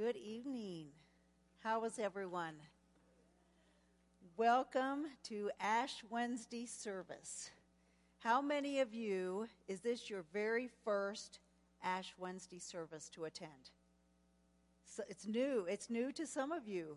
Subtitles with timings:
[0.00, 0.86] Good evening.
[1.58, 2.54] How is everyone?
[4.38, 7.50] Welcome to Ash Wednesday service.
[8.20, 11.40] How many of you is this your very first
[11.84, 13.72] Ash Wednesday service to attend?
[14.86, 15.66] So it's new.
[15.68, 16.96] It's new to some of you.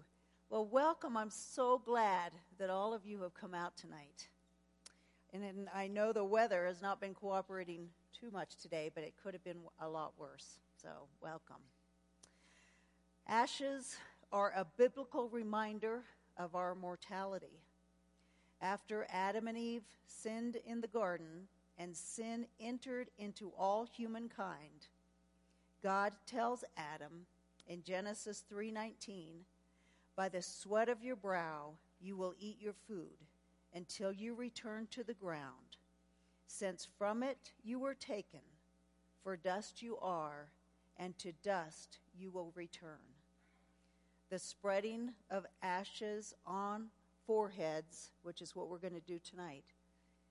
[0.49, 1.17] Well, welcome.
[1.17, 4.29] I'm so glad that all of you have come out tonight.
[5.33, 9.33] And I know the weather has not been cooperating too much today, but it could
[9.33, 10.59] have been a lot worse.
[10.81, 10.87] So,
[11.21, 11.63] welcome.
[13.27, 13.97] Ashes
[14.31, 16.03] are a biblical reminder
[16.37, 17.61] of our mortality.
[18.61, 21.47] After Adam and Eve sinned in the garden
[21.77, 24.87] and sin entered into all humankind,
[25.81, 27.25] God tells Adam
[27.67, 29.45] in Genesis 3:19,
[30.15, 33.25] "By the sweat of your brow you will eat your food
[33.73, 35.77] until you return to the ground,
[36.45, 38.43] since from it you were taken,
[39.21, 40.51] for dust you are,
[40.97, 43.12] and to dust you will return."
[44.33, 46.87] The spreading of ashes on
[47.27, 49.65] foreheads, which is what we're going to do tonight,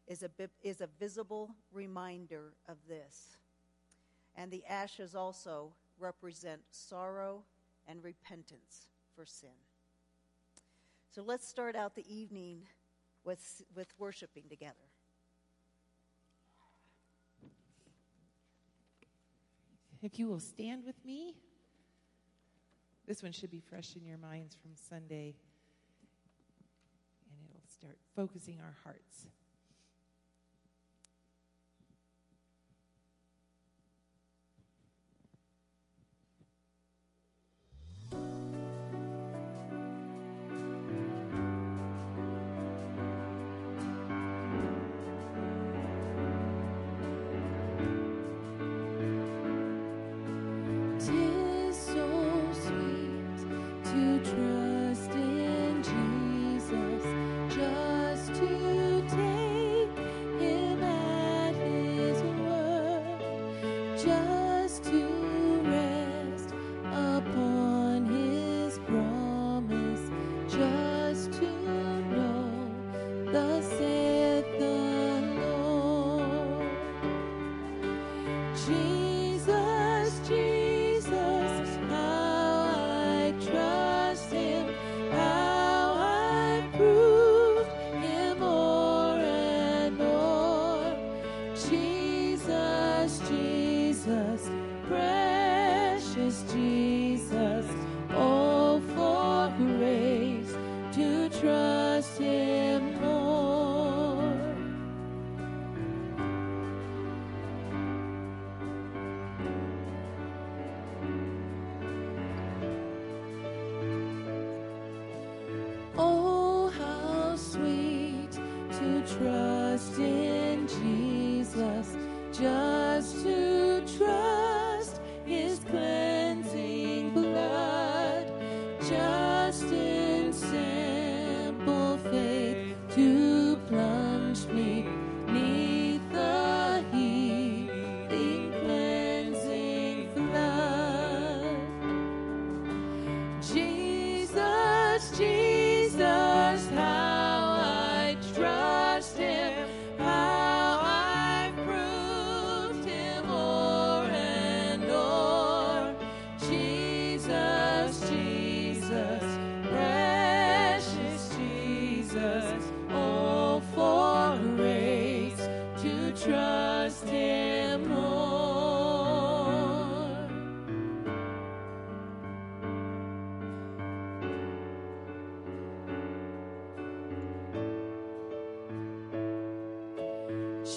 [0.08, 0.30] is a,
[0.64, 3.36] is a visible reminder of this.
[4.34, 7.44] And the ashes also represent sorrow
[7.86, 9.50] and repentance for sin.
[11.14, 12.62] So let's start out the evening
[13.22, 14.74] with, with worshiping together.
[20.02, 21.36] If you will stand with me.
[23.12, 25.34] This one should be fresh in your minds from Sunday,
[27.28, 29.26] and it will start focusing our hearts.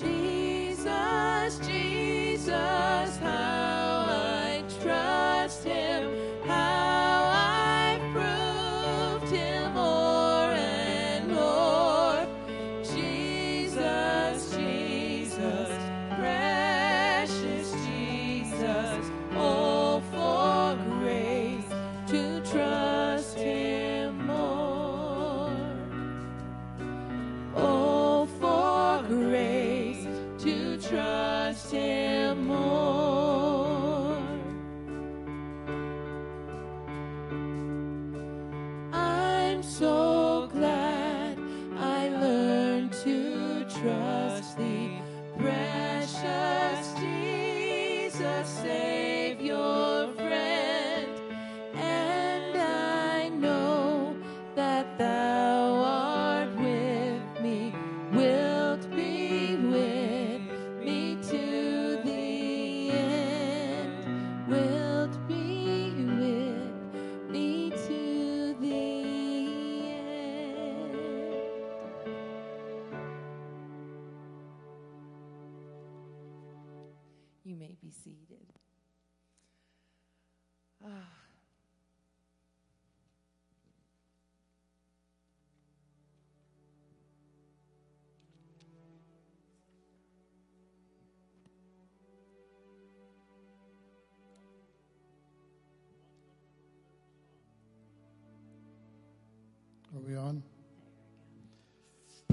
[0.02, 0.25] Jesus.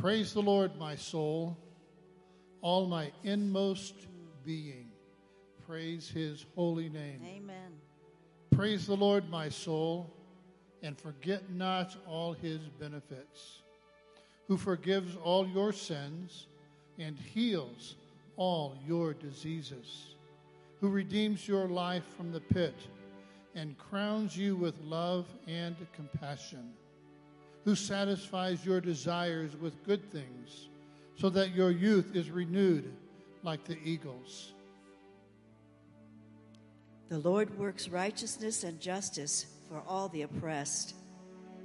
[0.02, 1.56] Praise the Lord, my soul,
[2.60, 3.94] all my inmost
[4.44, 4.90] being.
[5.64, 7.20] Praise his holy name.
[7.24, 7.70] Amen.
[8.50, 10.12] Praise the Lord, my soul,
[10.82, 13.62] and forget not all his benefits,
[14.48, 16.48] who forgives all your sins
[16.98, 17.94] and heals
[18.36, 20.16] all your diseases,
[20.80, 22.74] who redeems your life from the pit
[23.54, 26.72] and crowns you with love and compassion,
[27.64, 30.68] who satisfies your desires with good things,
[31.16, 32.92] so that your youth is renewed
[33.42, 34.52] like the eagles.
[37.08, 40.94] The Lord works righteousness and justice for all the oppressed.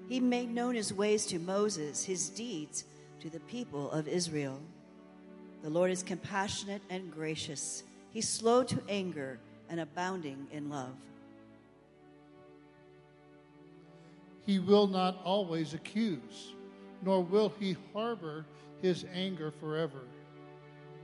[0.09, 2.85] He made known his ways to Moses, his deeds
[3.21, 4.59] to the people of Israel.
[5.63, 7.83] The Lord is compassionate and gracious.
[8.11, 9.39] He's slow to anger
[9.69, 10.95] and abounding in love.
[14.47, 16.53] He will not always accuse,
[17.03, 18.45] nor will he harbor
[18.81, 20.03] his anger forever.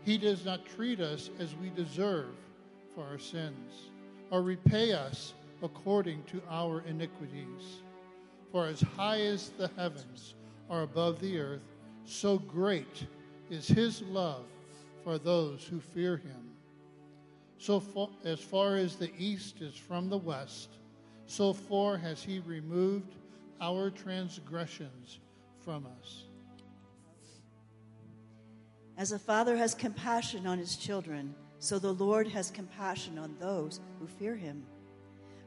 [0.05, 2.35] He does not treat us as we deserve
[2.95, 3.89] for our sins,
[4.31, 7.81] or repay us according to our iniquities.
[8.50, 10.35] For as high as the heavens
[10.69, 11.67] are above the earth,
[12.05, 13.05] so great
[13.50, 14.45] is his love
[15.03, 16.51] for those who fear him.
[17.57, 20.69] So far, as far as the east is from the west,
[21.25, 23.15] so far has he removed
[23.63, 25.20] our transgressions
[25.63, 26.25] from us.
[28.98, 33.79] As a father has compassion on his children, so the Lord has compassion on those
[34.00, 34.65] who fear him.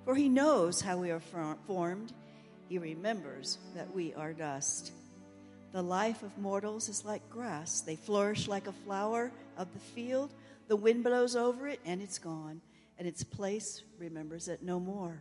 [0.06, 2.14] For he knows how we are formed,
[2.70, 4.92] he remembers that we are dust.
[5.72, 10.32] The life of mortals is like grass, they flourish like a flower of the field.
[10.68, 12.62] The wind blows over it, and it's gone,
[12.98, 15.20] and its place remembers it no more.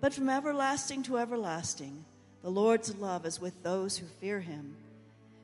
[0.00, 2.04] But from everlasting to everlasting,
[2.42, 4.76] the Lord's love is with those who fear him,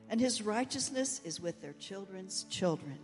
[0.09, 2.97] and his righteousness is with their children's children,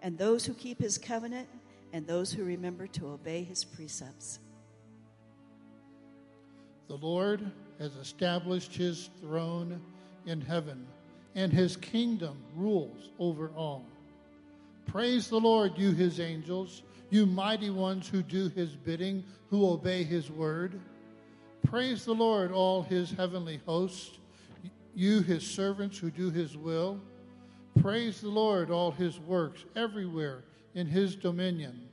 [0.00, 1.48] and those who keep his covenant,
[1.92, 4.38] and those who remember to obey his precepts.
[6.88, 9.80] The Lord has established his throne
[10.26, 10.86] in heaven,
[11.34, 13.84] and his kingdom rules over all.
[14.86, 20.02] Praise the Lord, you his angels, you mighty ones who do his bidding, who obey
[20.02, 20.80] his word.
[21.64, 24.18] Praise the Lord, all his heavenly hosts,
[24.94, 27.00] you his servants who do his will.
[27.80, 30.44] Praise the Lord, all his works everywhere
[30.74, 31.88] in his dominion.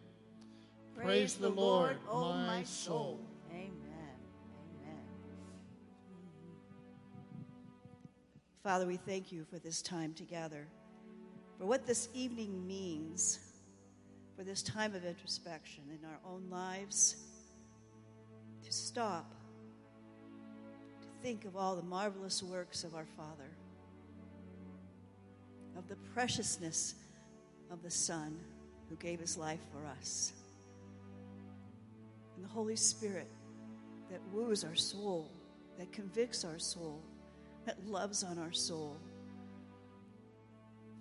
[0.96, 3.20] Praise, Praise the, Lord, Lord, my, soul.
[3.50, 3.72] Amen.
[4.84, 5.00] Amen.
[8.64, 10.68] Father, we thank you for this time together,
[11.58, 13.40] for what this evening means,
[14.42, 17.16] for this time of introspection in our own lives,
[18.66, 19.36] to stop,
[21.00, 23.52] to think of all the marvelous works of our Father,
[25.78, 26.96] of the preciousness
[27.70, 28.36] of the Son
[28.90, 30.34] who gave his life for us,
[32.36, 33.30] and the Holy Spirit
[34.10, 35.30] that woos our soul,
[35.78, 37.00] that convicts our soul
[37.68, 38.98] that loves on our soul.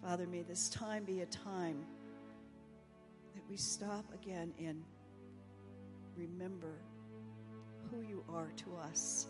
[0.03, 1.87] Father, may this time be a time
[3.35, 4.83] that we stop again and
[6.17, 6.73] remember
[7.91, 9.27] who you are to us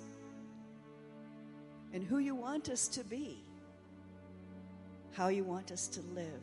[1.92, 3.42] and who you want us to be,
[5.12, 6.42] how you want us to live.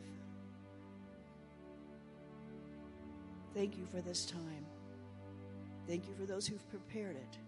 [3.54, 4.66] Thank you for this time.
[5.86, 7.38] Thank you for those who've prepared it.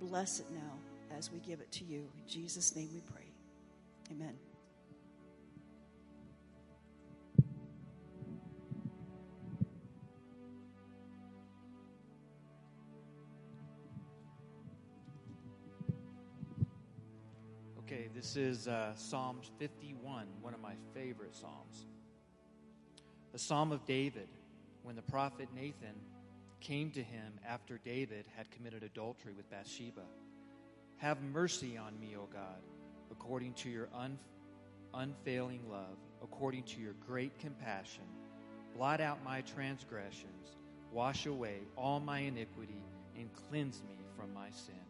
[0.00, 1.98] Bless it now as we give it to you.
[1.98, 3.26] In Jesus' name we pray.
[4.10, 4.49] Amen.
[18.20, 21.86] This is uh, Psalms 51, one of my favorite Psalms.
[23.32, 24.28] The Psalm of David,
[24.82, 25.94] when the prophet Nathan
[26.60, 30.02] came to him after David had committed adultery with Bathsheba.
[30.98, 32.60] Have mercy on me, O God,
[33.10, 34.18] according to your un-
[34.92, 38.04] unfailing love, according to your great compassion.
[38.76, 40.58] Blot out my transgressions,
[40.92, 42.84] wash away all my iniquity,
[43.16, 44.89] and cleanse me from my sin.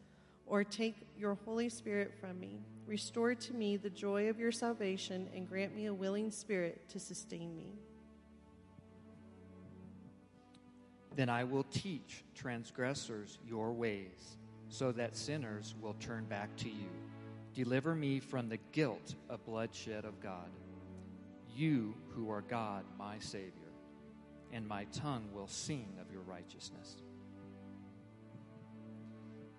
[0.51, 2.59] or take your Holy Spirit from me.
[2.85, 6.99] Restore to me the joy of your salvation, and grant me a willing spirit to
[6.99, 7.71] sustain me.
[11.15, 14.35] Then I will teach transgressors your ways,
[14.67, 16.89] so that sinners will turn back to you.
[17.53, 20.49] Deliver me from the guilt of bloodshed of God.
[21.55, 23.71] You who are God, my Savior,
[24.51, 26.97] and my tongue will sing of your righteousness.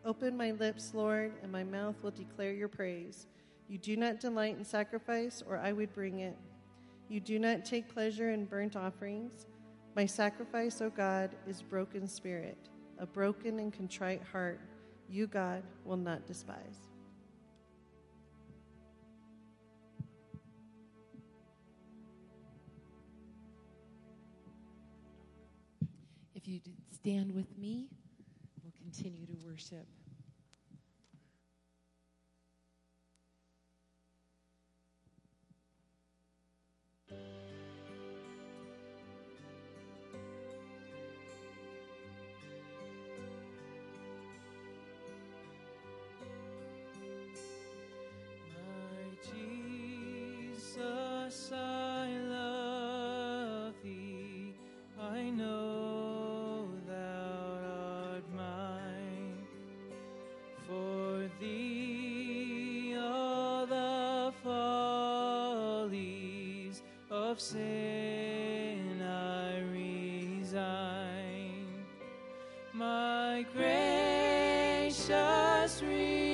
[0.04, 3.28] Open my lips, Lord, and my mouth will declare your praise.
[3.68, 6.36] You do not delight in sacrifice, or I would bring it.
[7.08, 9.46] You do not take pleasure in burnt offerings.
[9.94, 12.58] My sacrifice, O God, is broken spirit,
[12.98, 14.60] a broken and contrite heart.
[15.08, 16.88] You, God, will not despise.
[26.34, 27.88] If you stand with me,
[28.92, 29.86] continue to worship.
[75.62, 76.31] Gracious Redeemer,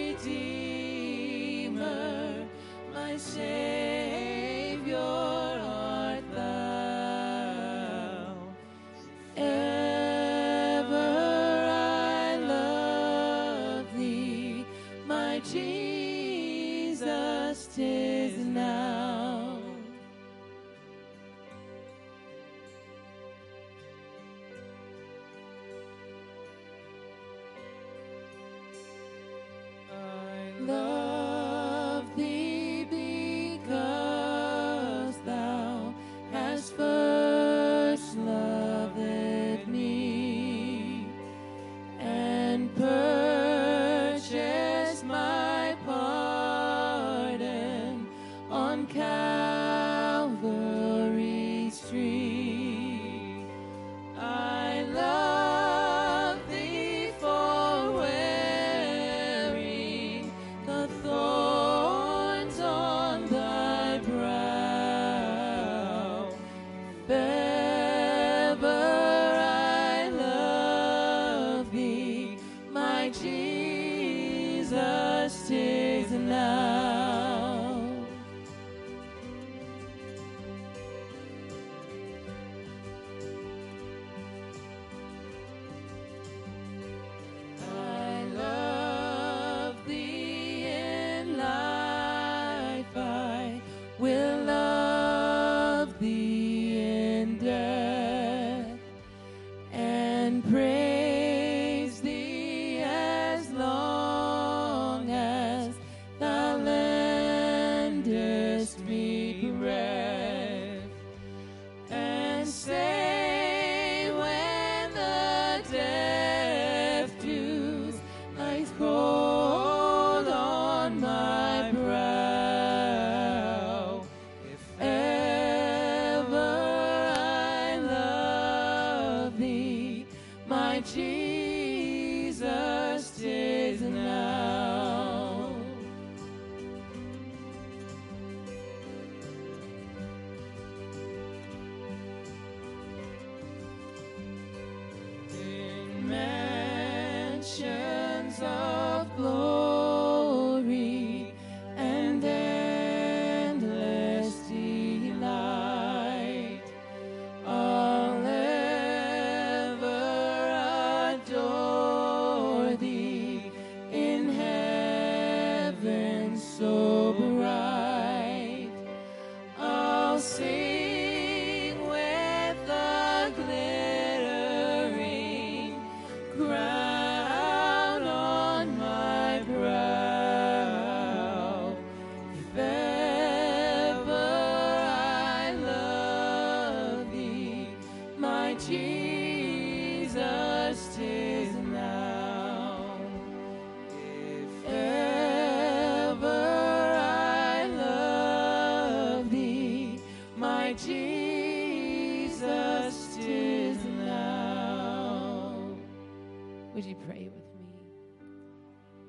[206.78, 207.66] Would you pray with me?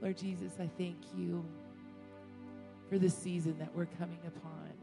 [0.02, 1.46] Lord Jesus, I thank you
[2.90, 4.74] for this season that we're coming upon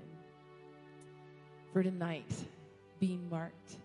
[1.73, 2.33] for tonight
[3.01, 3.79] being marked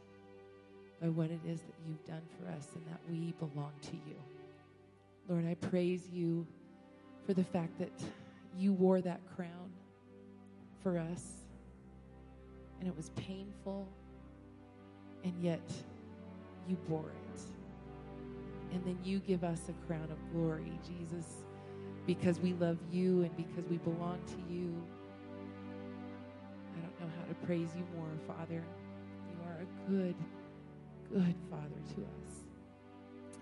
[1.01, 4.15] by what it is that you've done for us and that we belong to you.
[5.27, 6.45] Lord, I praise you
[7.25, 8.03] for the fact that
[8.55, 9.71] you wore that crown
[10.83, 11.25] for us
[12.79, 13.87] and it was painful
[15.23, 15.67] and yet
[16.69, 17.60] you bore it.
[18.71, 21.43] And then you give us a crown of glory, Jesus,
[22.05, 24.81] because we love you and because we belong to you.
[26.75, 28.63] I don't know how to praise you more, Father.
[29.29, 30.15] You are a good,
[31.11, 32.43] good Father to us.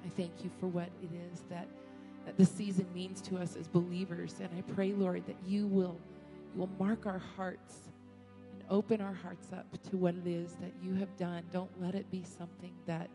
[0.06, 1.68] I thank you for what it is that,
[2.26, 4.36] that the season means to us as believers.
[4.40, 5.98] And I pray, Lord, that you will,
[6.54, 7.76] you will mark our hearts
[8.54, 11.44] and open our hearts up to what it is that you have done.
[11.52, 13.10] Don't let it be something that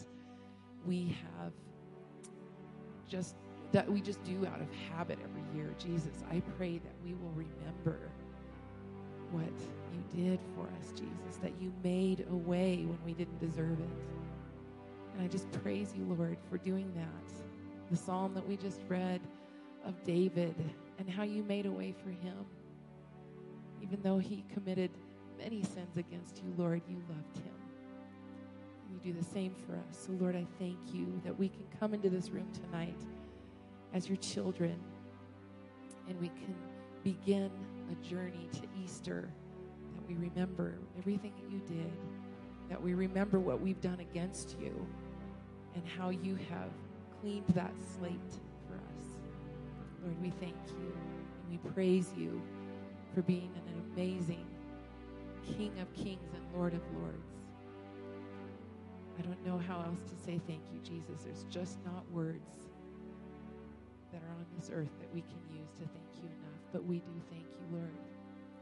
[0.86, 1.52] we have
[3.14, 3.36] just
[3.70, 5.70] that we just do out of habit every year.
[5.78, 8.10] Jesus, I pray that we will remember
[9.30, 9.52] what
[9.92, 13.88] you did for us, Jesus, that you made a way when we didn't deserve it.
[15.12, 17.32] And I just praise you, Lord, for doing that.
[17.90, 19.20] The psalm that we just read
[19.84, 20.54] of David
[20.98, 22.46] and how you made a way for him.
[23.80, 24.90] Even though he committed
[25.38, 27.63] many sins against you, Lord, you loved him.
[28.90, 30.06] You do the same for us.
[30.06, 33.00] So, Lord, I thank you that we can come into this room tonight
[33.92, 34.78] as your children
[36.08, 36.54] and we can
[37.02, 37.50] begin
[37.90, 39.30] a journey to Easter
[39.94, 41.92] that we remember everything that you did,
[42.68, 44.86] that we remember what we've done against you
[45.74, 46.70] and how you have
[47.20, 48.20] cleaned that slate
[48.66, 49.04] for us.
[50.02, 52.40] Lord, we thank you and we praise you
[53.14, 54.46] for being an amazing
[55.46, 57.33] King of kings and Lord of lords.
[59.18, 61.22] I don't know how else to say thank you, Jesus.
[61.24, 62.68] There's just not words
[64.12, 66.60] that are on this earth that we can use to thank you enough.
[66.72, 67.90] But we do thank you, Lord,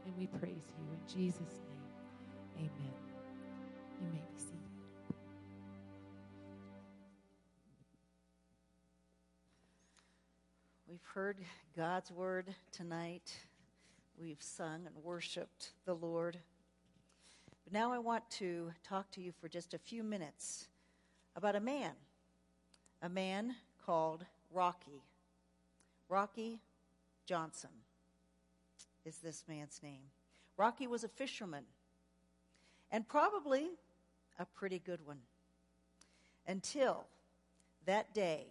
[0.05, 0.85] and we praise you.
[0.91, 1.87] In Jesus' name,
[2.57, 2.93] amen.
[4.01, 4.59] You may be seated.
[10.87, 11.37] We've heard
[11.75, 13.33] God's word tonight.
[14.19, 16.37] We've sung and worshiped the Lord.
[17.63, 20.67] But now I want to talk to you for just a few minutes
[21.35, 21.91] about a man,
[23.01, 25.03] a man called Rocky.
[26.09, 26.59] Rocky
[27.25, 27.69] Johnson
[29.05, 30.03] is this man's name.
[30.57, 31.63] Rocky was a fisherman
[32.91, 33.71] and probably
[34.39, 35.19] a pretty good one
[36.47, 37.05] until
[37.85, 38.45] that day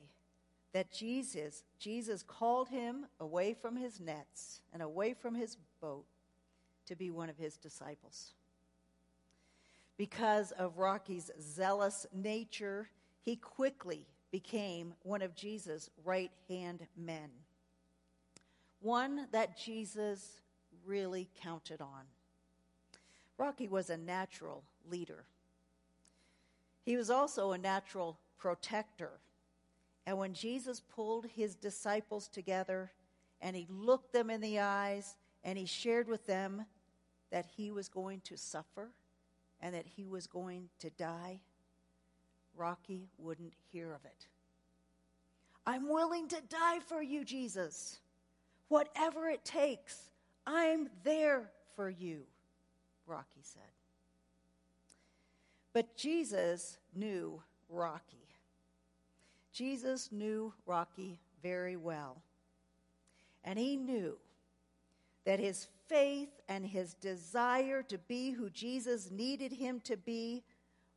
[0.73, 6.07] that Jesus Jesus called him away from his nets and away from his boat
[6.87, 8.35] to be one of his disciples.
[9.97, 12.89] Because of Rocky's zealous nature,
[13.21, 17.31] he quickly became one of Jesus' right-hand men.
[18.81, 20.41] One that Jesus
[20.85, 22.05] really counted on.
[23.39, 25.25] Rocky was a natural leader.
[26.85, 29.21] He was also a natural protector.
[30.07, 32.91] And when Jesus pulled his disciples together
[33.41, 36.67] and he looked them in the eyes and he shared with them
[37.31, 38.91] that he was going to suffer
[39.63, 41.41] and that he was going to die,
[42.57, 44.27] Rocky wouldn't hear of it.
[45.65, 48.01] I'm willing to die for you, Jesus.
[48.69, 50.11] Whatever it takes,
[50.47, 52.23] I'm there for you,
[53.07, 53.63] Rocky said.
[55.73, 58.29] But Jesus knew Rocky.
[59.53, 62.23] Jesus knew Rocky very well.
[63.45, 64.17] And he knew
[65.25, 70.43] that his faith and his desire to be who Jesus needed him to be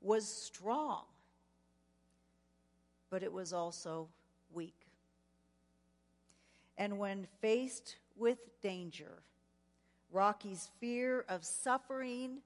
[0.01, 1.03] was strong,
[3.09, 4.07] but it was also
[4.53, 4.87] weak.
[6.77, 9.21] And when faced with danger,
[10.11, 12.39] Rocky's fear of suffering,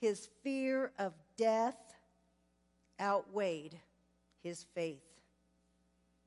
[0.00, 1.94] his fear of death
[3.00, 3.78] outweighed
[4.42, 5.02] his faith.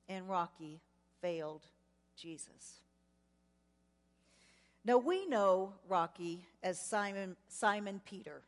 [0.08, 0.82] And Rocky
[1.22, 1.66] failed
[2.16, 2.80] Jesus.
[4.90, 8.42] Now we know Rocky as Simon, Simon Peter,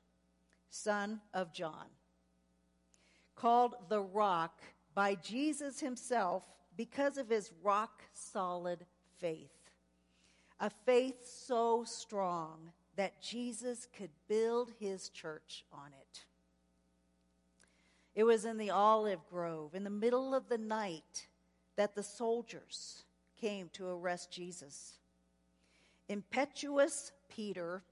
[0.71, 1.85] son of John,
[3.35, 4.59] called the rock
[4.95, 6.41] by Jesus himself
[6.75, 8.87] because of his rock solid
[9.19, 9.69] faith.
[10.59, 16.25] A faith so strong that Jesus could build his church on it.
[18.15, 21.27] It was in the olive grove in the middle of the night
[21.75, 23.03] that the soldiers
[23.39, 24.97] came to arrest Jesus.
[26.11, 27.83] Impetuous Peter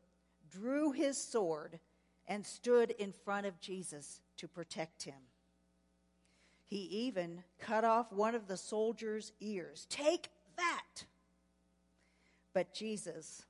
[0.51, 1.79] drew his sword
[2.27, 5.21] and stood in front of Jesus to protect him.
[6.65, 9.88] He even cut off one of the soldiers' ears.
[9.89, 10.27] Take
[10.58, 11.05] that!
[12.53, 13.45] But Jesus,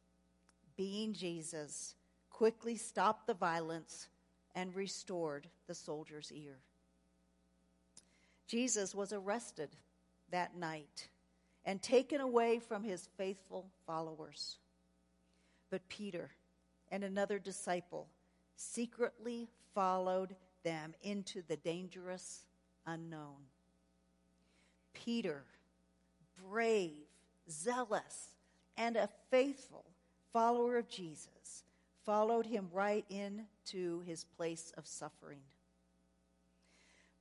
[0.78, 1.96] being Jesus,
[2.30, 4.08] quickly stopped the violence
[4.54, 6.60] and restored the soldier's ear.
[8.46, 9.72] Jesus was arrested
[10.30, 11.08] that night
[11.70, 14.58] and taken away from his faithful followers.
[15.70, 16.32] But Peter
[16.90, 18.08] and another disciple
[18.56, 22.44] secretly followed them into the dangerous
[22.88, 23.36] unknown.
[24.94, 25.44] Peter,
[26.50, 27.06] brave,
[27.52, 28.30] zealous,
[28.76, 29.86] and a faithful
[30.34, 31.66] follower of Jesus,
[32.04, 35.44] followed him right into his place of suffering.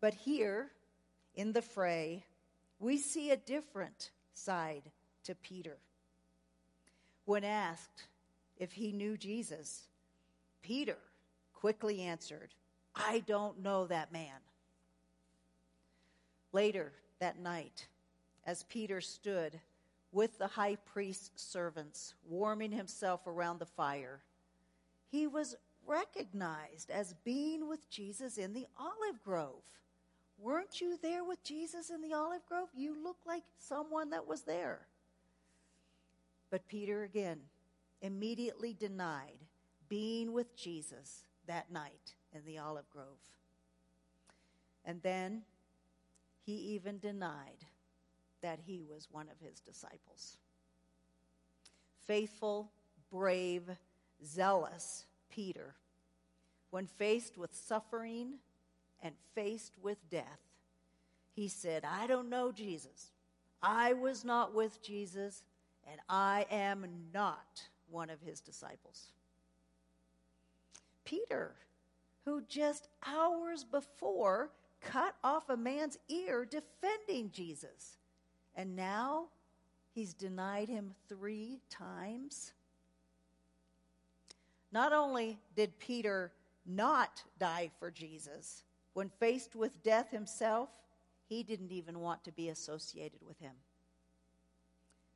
[0.01, 0.71] But here,
[1.35, 2.25] in the fray,
[2.79, 4.91] we see a different side
[5.25, 5.77] to Peter.
[7.25, 8.07] When asked
[8.57, 9.89] if he knew Jesus,
[10.63, 10.97] Peter
[11.53, 12.55] quickly answered,
[12.95, 14.41] I don't know that man.
[16.53, 17.87] Later that night,
[18.47, 19.61] as Peter stood
[20.13, 24.21] with the high priest's servants, warming himself around the fire,
[25.11, 29.65] he was recognized as being with Jesus in the olive grove.
[30.41, 32.69] Weren't you there with Jesus in the olive grove?
[32.75, 34.87] You look like someone that was there.
[36.51, 37.41] But Peter again
[38.01, 39.45] immediately denied
[39.89, 43.19] being with Jesus that night in the olive grove.
[44.85, 45.43] And then
[46.45, 47.67] he even denied
[48.41, 50.39] that he was one of his disciples.
[52.07, 52.71] Faithful,
[53.11, 53.65] brave,
[54.25, 55.75] zealous Peter,
[56.71, 58.35] when faced with suffering
[59.03, 60.41] and faced with death,
[61.35, 63.13] he said, I don't know Jesus.
[63.63, 65.45] I was not with Jesus,
[65.91, 69.13] and I am not one of his disciples.
[71.05, 71.55] Peter,
[72.25, 77.99] who just hours before cut off a man's ear defending Jesus,
[78.55, 79.27] and now
[79.95, 82.53] he's denied him three times.
[84.71, 86.33] Not only did Peter
[86.67, 88.65] not die for Jesus,
[88.99, 90.71] when faced with death himself,
[91.29, 93.53] he didn't even want to be associated with him.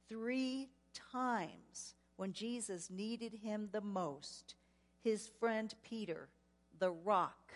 [0.09, 0.69] Three
[1.11, 4.55] times when Jesus needed him the most,
[5.03, 6.29] his friend Peter,
[6.79, 7.55] the rock,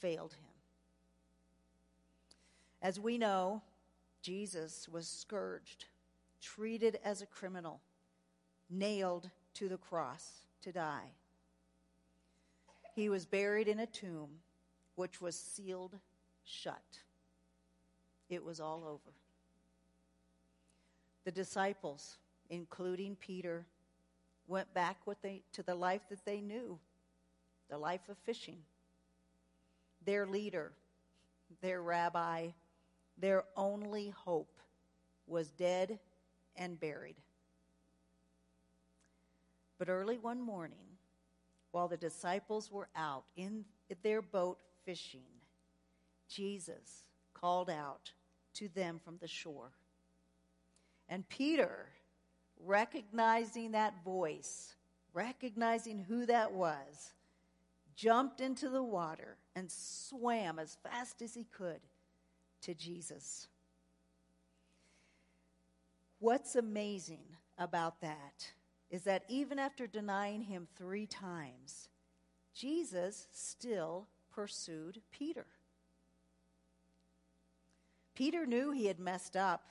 [0.00, 0.52] failed him.
[2.82, 3.62] As we know,
[4.20, 5.86] Jesus was scourged,
[6.42, 7.80] treated as a criminal,
[8.68, 11.14] nailed to the cross to die.
[12.94, 14.28] He was buried in a tomb
[15.02, 15.98] which was sealed
[16.44, 17.00] shut.
[18.30, 19.12] It was all over.
[21.24, 22.18] The disciples,
[22.50, 23.66] including Peter,
[24.46, 26.78] went back they, to the life that they knew
[27.68, 28.58] the life of fishing.
[30.04, 30.70] Their leader,
[31.62, 32.50] their rabbi,
[33.18, 34.56] their only hope
[35.26, 35.98] was dead
[36.54, 37.16] and buried.
[39.80, 40.86] But early one morning,
[41.72, 43.64] while the disciples were out in
[44.04, 45.20] their boat fishing,
[46.28, 48.12] Jesus called out
[48.54, 49.72] to them from the shore.
[51.08, 51.88] And Peter,
[52.64, 54.74] recognizing that voice,
[55.12, 57.12] recognizing who that was,
[57.94, 61.80] jumped into the water and swam as fast as he could
[62.62, 63.48] to Jesus.
[66.18, 67.24] What's amazing
[67.58, 68.52] about that
[68.90, 71.88] is that even after denying him three times,
[72.54, 75.46] Jesus still pursued Peter.
[78.14, 79.68] Peter knew he had messed up,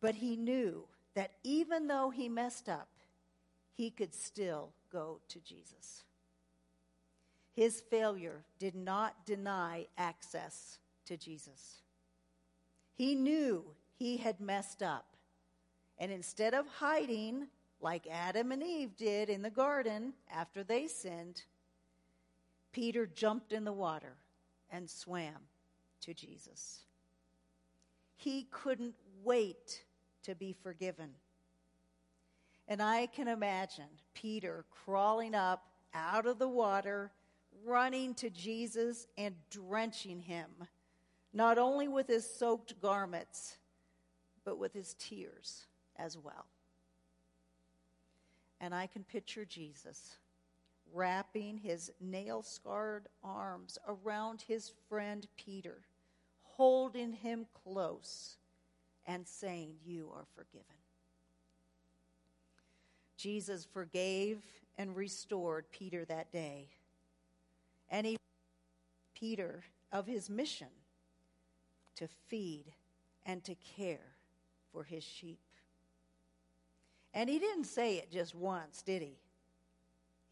[0.00, 2.88] but he knew that even though he messed up,
[3.76, 6.04] he could still go to Jesus.
[7.52, 11.82] His failure did not deny access to Jesus.
[12.94, 13.64] He knew
[13.98, 15.16] he had messed up.
[15.98, 17.48] And instead of hiding
[17.80, 21.42] like Adam and Eve did in the garden after they sinned,
[22.72, 24.16] Peter jumped in the water
[24.70, 25.48] and swam
[26.00, 26.80] to Jesus.
[28.16, 29.84] He couldn't wait
[30.22, 31.10] to be forgiven.
[32.68, 37.10] And I can imagine Peter crawling up out of the water,
[37.64, 40.48] running to Jesus and drenching him,
[41.32, 43.56] not only with his soaked garments,
[44.44, 46.46] but with his tears as well.
[48.60, 50.16] And I can picture Jesus
[50.92, 55.78] wrapping his nail scarred arms around his friend Peter,
[56.42, 58.36] holding him close
[59.06, 60.66] and saying, You are forgiven.
[63.16, 64.38] Jesus forgave
[64.78, 66.68] and restored Peter that day.
[67.90, 68.16] And he
[69.14, 70.68] Peter of his mission
[71.96, 72.64] to feed
[73.26, 74.16] and to care
[74.72, 75.38] for his sheep.
[77.12, 79.18] And he didn't say it just once, did he?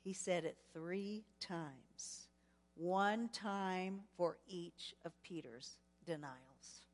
[0.08, 2.28] He said it three times,
[2.76, 6.86] one time for each of Peter's denials.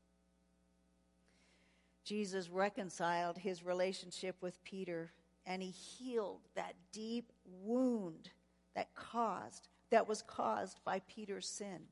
[2.03, 5.13] Jesus reconciled his relationship with Peter
[5.45, 7.31] and he healed that deep
[7.63, 8.31] wound
[8.75, 11.83] that caused that was caused by Peter's sin.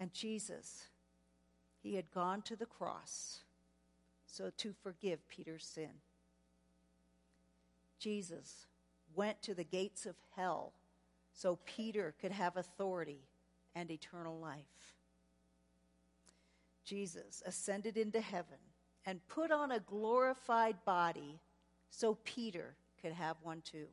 [0.00, 0.88] And Jesus,
[1.80, 3.44] he had gone to the cross
[4.26, 5.92] so to forgive Peter's sin.
[8.00, 8.66] Jesus
[9.16, 10.72] went to the gates of hell
[11.32, 13.26] so Peter could have authority
[13.74, 14.94] and eternal life.
[16.84, 18.58] Jesus ascended into heaven
[19.04, 21.40] and put on a glorified body
[21.90, 23.86] so Peter could have one too.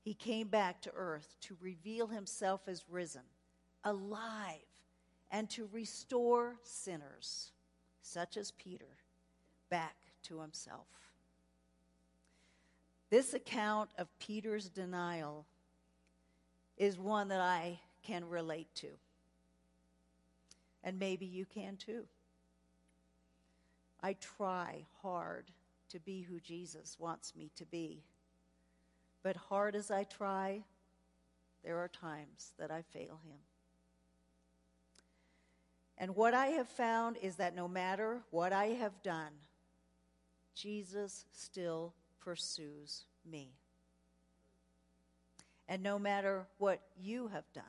[0.00, 3.22] He came back to earth to reveal himself as risen,
[3.84, 4.58] alive,
[5.30, 7.52] and to restore sinners,
[8.02, 8.98] such as Peter,
[9.70, 10.86] back to himself.
[13.10, 15.46] This account of Peter's denial
[16.76, 18.88] is one that I can relate to.
[20.82, 22.04] And maybe you can too.
[24.02, 25.50] I try hard
[25.90, 28.02] to be who Jesus wants me to be.
[29.22, 30.62] But hard as I try,
[31.62, 33.38] there are times that I fail him.
[35.96, 39.32] And what I have found is that no matter what I have done,
[40.54, 43.50] Jesus still pursues me.
[45.68, 47.64] And no matter what you have done,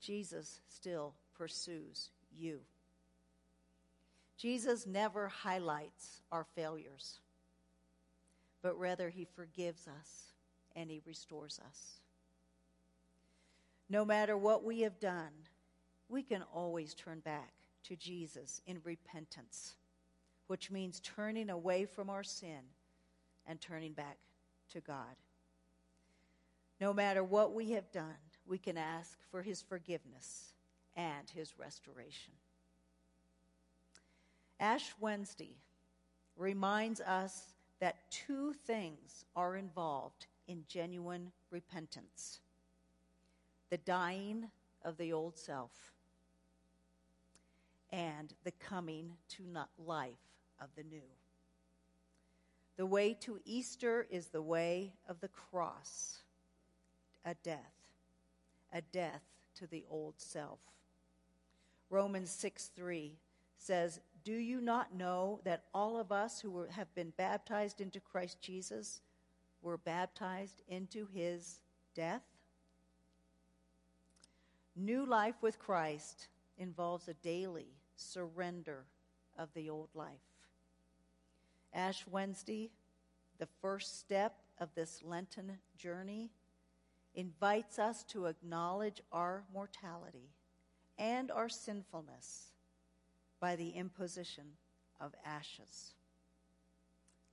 [0.00, 2.60] Jesus still pursues you.
[4.36, 7.20] Jesus never highlights our failures,
[8.62, 10.32] but rather he forgives us
[10.74, 12.00] and he restores us.
[13.88, 15.30] No matter what we have done,
[16.08, 17.52] we can always turn back
[17.84, 19.76] to Jesus in repentance,
[20.48, 22.60] which means turning away from our sin
[23.46, 24.18] and turning back
[24.72, 25.16] to God.
[26.80, 30.52] No matter what we have done, we can ask for his forgiveness
[30.96, 32.34] and his restoration.
[34.60, 35.56] Ash Wednesday
[36.36, 42.40] reminds us that two things are involved in genuine repentance
[43.70, 44.48] the dying
[44.84, 45.72] of the old self
[47.90, 49.42] and the coming to
[49.78, 50.14] life
[50.60, 51.02] of the new.
[52.76, 56.18] The way to Easter is the way of the cross,
[57.24, 57.74] a death,
[58.72, 59.22] a death
[59.56, 60.58] to the old self.
[61.88, 63.12] Romans 6 3
[63.56, 68.00] says, Do you not know that all of us who were, have been baptized into
[68.00, 69.00] Christ Jesus
[69.62, 71.60] were baptized into his
[71.94, 72.22] death?
[74.74, 76.26] New life with Christ
[76.58, 78.84] involves a daily surrender
[79.38, 80.33] of the old life.
[81.74, 82.70] Ash Wednesday,
[83.38, 86.30] the first step of this Lenten journey,
[87.14, 90.30] invites us to acknowledge our mortality
[90.98, 92.52] and our sinfulness
[93.40, 94.44] by the imposition
[95.00, 95.94] of ashes.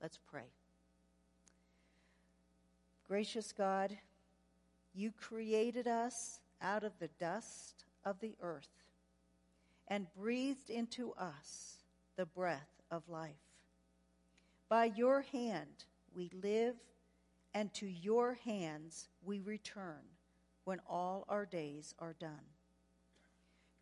[0.00, 0.50] Let's pray.
[3.06, 3.96] Gracious God,
[4.94, 8.68] you created us out of the dust of the earth
[9.88, 11.76] and breathed into us
[12.16, 13.51] the breath of life.
[14.72, 16.76] By your hand we live,
[17.52, 20.00] and to your hands we return
[20.64, 22.46] when all our days are done.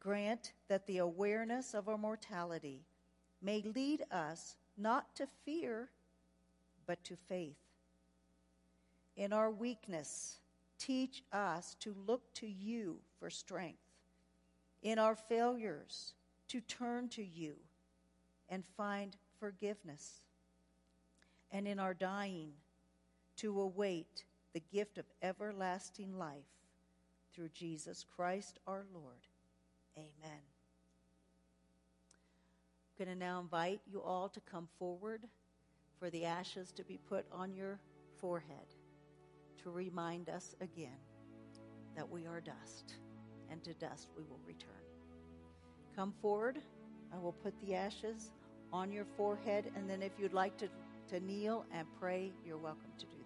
[0.01, 2.83] Grant that the awareness of our mortality
[3.41, 5.91] may lead us not to fear,
[6.87, 7.63] but to faith.
[9.15, 10.41] In our weakness,
[10.77, 13.79] teach us to look to you for strength.
[14.83, 16.15] In our failures,
[16.49, 17.55] to turn to you
[18.49, 20.23] and find forgiveness.
[21.53, 22.53] And in our dying,
[23.37, 26.45] to await the gift of everlasting life
[27.35, 29.27] through Jesus Christ our Lord.
[29.97, 30.41] Amen.
[32.99, 35.27] I'm going to now invite you all to come forward
[35.99, 37.79] for the ashes to be put on your
[38.21, 38.75] forehead
[39.63, 40.99] to remind us again
[41.97, 42.95] that we are dust,
[43.51, 44.71] and to dust we will return.
[45.95, 46.61] Come forward.
[47.13, 48.31] I will put the ashes
[48.73, 50.69] on your forehead, and then if you'd like to,
[51.11, 53.20] to kneel and pray, you're welcome to do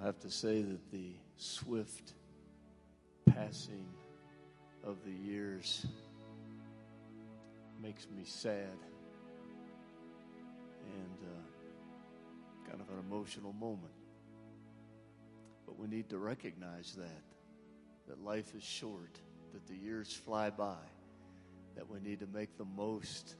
[0.00, 2.14] I have to say that the swift
[3.34, 3.84] passing
[4.82, 5.84] of the years
[7.82, 8.78] makes me sad
[10.86, 13.92] and uh, kind of an emotional moment.
[15.66, 17.22] But we need to recognize that,
[18.08, 19.18] that life is short,
[19.52, 20.78] that the years fly by,
[21.76, 23.34] that we need to make the most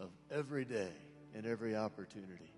[0.00, 0.92] of every day
[1.32, 2.55] and every opportunity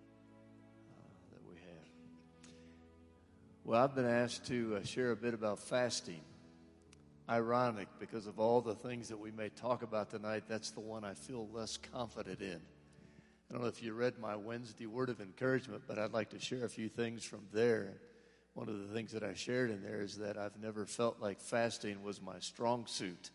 [3.68, 6.22] Well, I've been asked to uh, share a bit about fasting.
[7.28, 11.04] Ironic, because of all the things that we may talk about tonight, that's the one
[11.04, 12.56] I feel less confident in.
[12.56, 16.40] I don't know if you read my Wednesday word of encouragement, but I'd like to
[16.40, 17.92] share a few things from there.
[18.54, 21.38] One of the things that I shared in there is that I've never felt like
[21.38, 23.28] fasting was my strong suit.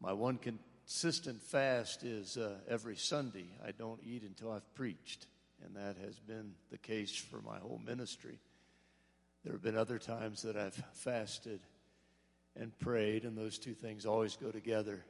[0.00, 3.48] My one consistent fast is uh, every Sunday.
[3.62, 5.26] I don't eat until I've preached,
[5.62, 8.38] and that has been the case for my whole ministry.
[9.46, 11.60] There have been other times that I've fasted
[12.56, 15.04] and prayed, and those two things always go together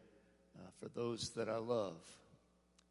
[0.59, 1.97] uh, for those that I love.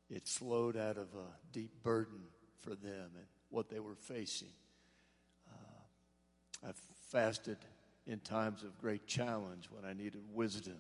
[0.10, 2.22] It flowed out of a deep burden
[2.62, 4.54] for them and what they were facing.
[5.48, 6.82] Uh, I've
[7.12, 7.60] fasted
[8.08, 10.80] in times of great challenge when I needed wisdom.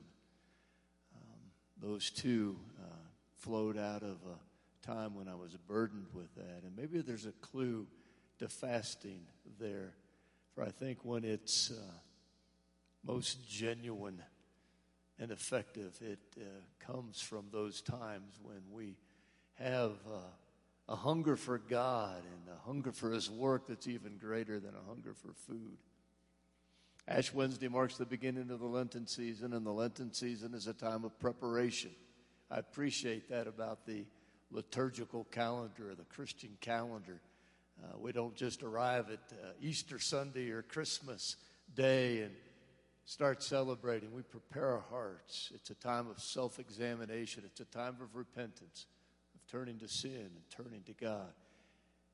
[1.16, 1.41] Um,
[1.80, 3.07] those two uh,
[3.38, 6.63] flowed out of a time when I was burdened with that.
[6.63, 7.86] And maybe there's a clue
[8.39, 9.22] to fasting
[9.59, 9.93] there.
[10.55, 11.81] For I think when it's uh,
[13.05, 14.21] most genuine
[15.19, 16.43] and effective, it uh,
[16.79, 18.95] comes from those times when we
[19.55, 20.19] have uh,
[20.87, 24.87] a hunger for God and a hunger for His work that's even greater than a
[24.87, 25.77] hunger for food.
[27.05, 30.73] Ash Wednesday marks the beginning of the Lenten season, and the Lenten season is a
[30.73, 31.91] time of preparation.
[32.49, 34.05] I appreciate that about the
[34.51, 37.19] liturgical calendar, the Christian calendar.
[37.84, 41.36] Uh, we don't just arrive at uh, Easter Sunday or Christmas
[41.76, 42.32] Day and
[43.05, 44.13] start celebrating.
[44.13, 45.51] We prepare our hearts.
[45.53, 48.88] It's a time of self examination, it's a time of repentance,
[49.36, 51.34] of turning to sin and turning to God.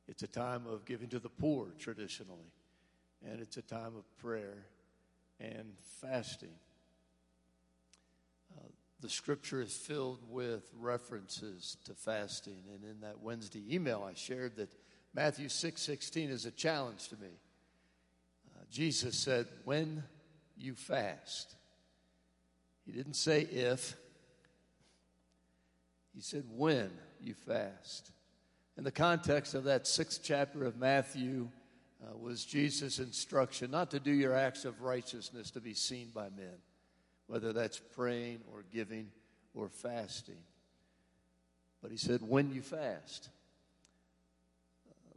[0.07, 2.51] It's a time of giving to the poor, traditionally,
[3.25, 4.65] and it's a time of prayer
[5.39, 6.53] and fasting.
[8.57, 8.67] Uh,
[8.99, 14.57] the scripture is filled with references to fasting, and in that Wednesday email, I shared
[14.57, 14.69] that
[15.13, 17.29] Matthew six sixteen is a challenge to me.
[18.55, 20.03] Uh, Jesus said, "When
[20.57, 21.55] you fast,"
[22.85, 23.95] he didn't say if.
[26.13, 28.11] He said, "When you fast."
[28.77, 31.49] In the context of that sixth chapter of Matthew,
[32.01, 36.29] uh, was Jesus' instruction not to do your acts of righteousness to be seen by
[36.29, 36.57] men,
[37.27, 39.11] whether that's praying or giving
[39.53, 40.41] or fasting.
[41.81, 43.29] But he said, when you fast.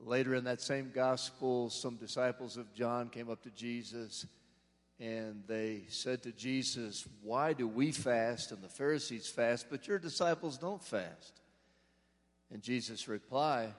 [0.06, 4.26] Later in that same gospel, some disciples of John came up to Jesus
[5.00, 9.98] and they said to Jesus, Why do we fast and the Pharisees fast, but your
[9.98, 11.40] disciples don't fast?
[12.52, 13.72] And Jesus' reply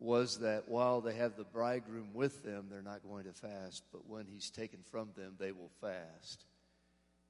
[0.00, 4.08] was that while they have the bridegroom with them, they're not going to fast, but
[4.08, 6.44] when he's taken from them, they will fast.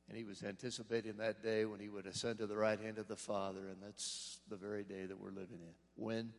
[0.09, 3.07] And he was anticipating that day when he would ascend to the right hand of
[3.07, 6.33] the Father, and that's the very day that we're living in when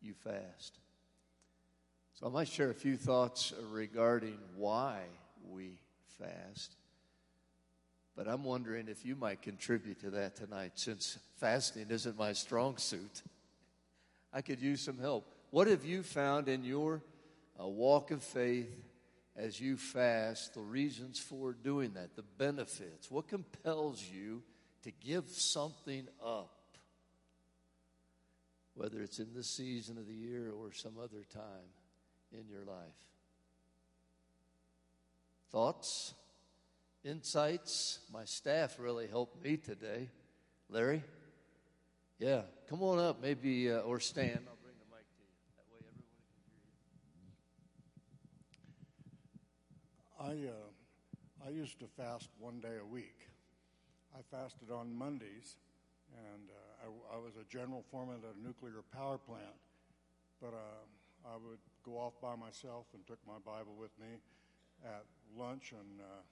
[0.00, 0.78] you fast.
[2.14, 5.00] So I might share a few thoughts regarding why
[5.48, 5.78] we
[6.18, 6.76] fast.
[8.14, 12.76] But I'm wondering if you might contribute to that tonight, since fasting isn't my strong
[12.76, 13.22] suit.
[14.32, 15.26] I could use some help.
[15.50, 17.02] What have you found in your
[17.58, 18.70] uh, walk of faith
[19.36, 23.10] as you fast, the reasons for doing that, the benefits?
[23.10, 24.42] What compels you
[24.82, 26.59] to give something up?
[28.74, 31.70] Whether it's in this season of the year or some other time
[32.32, 32.94] in your life.
[35.50, 36.14] Thoughts?
[37.04, 38.00] Insights?
[38.12, 40.08] My staff really helped me today.
[40.68, 41.02] Larry?
[42.18, 44.40] Yeah, come on up, maybe, uh, or stand.
[44.46, 45.26] I'll bring the mic to you.
[45.56, 46.04] That way everyone
[50.20, 50.50] can hear you.
[50.50, 53.16] I, uh, I used to fast one day a week.
[54.14, 55.56] I fasted on Mondays,
[56.14, 59.58] and uh, I, I, was a general foreman at a nuclear power plant.
[60.40, 60.82] But uh,
[61.28, 64.18] I would go off by myself and took my Bible with me
[64.84, 65.04] at
[65.36, 66.22] lunch and uh,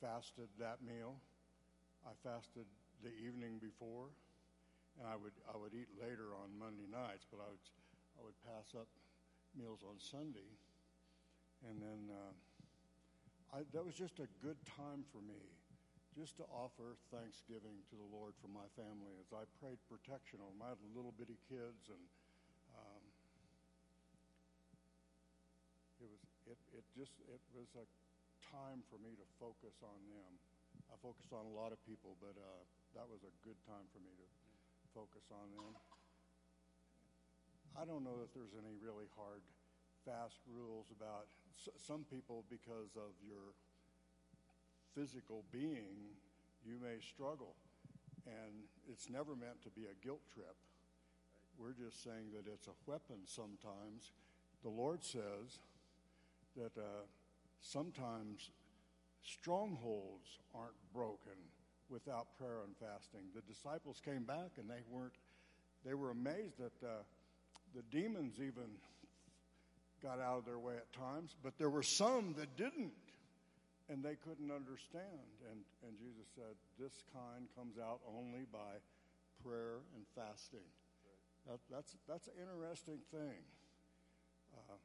[0.00, 1.16] fasted that meal.
[2.06, 2.66] I fasted
[3.02, 4.08] the evening before
[4.98, 7.66] and I would I would eat later on Monday nights, but I would
[8.18, 8.88] I would pass up
[9.56, 10.46] meals on Sunday,
[11.68, 15.40] and then uh, I, that was just a good time for me,
[16.16, 20.52] just to offer thanksgiving to the Lord for my family as I prayed protection on
[20.58, 22.02] my little bitty kids, and
[22.74, 23.02] um,
[26.02, 27.86] it was it, it just it was a
[28.50, 30.32] time for me to focus on them.
[30.90, 32.62] I focused on a lot of people, but uh,
[32.98, 34.26] that was a good time for me to
[34.90, 35.72] focus on them.
[37.78, 39.46] I don't know that there's any really hard,
[40.02, 43.54] fast rules about s- some people because of your
[44.94, 46.14] physical being,
[46.64, 47.54] you may struggle.
[48.26, 50.56] And it's never meant to be a guilt trip.
[51.58, 54.12] We're just saying that it's a weapon sometimes.
[54.62, 55.58] The Lord says
[56.56, 57.06] that uh,
[57.60, 58.50] sometimes
[59.22, 61.36] strongholds aren't broken
[61.88, 63.22] without prayer and fasting.
[63.34, 65.12] The disciples came back and they weren't,
[65.84, 67.02] they were amazed that uh,
[67.74, 68.70] the demons even
[70.02, 72.92] got out of their way at times, but there were some that didn't
[73.90, 75.34] and they couldn't understand.
[75.50, 78.78] And, and Jesus said, This kind comes out only by
[79.42, 80.70] prayer and fasting.
[81.50, 83.42] That, that's, that's an interesting thing.
[84.54, 84.78] Uh,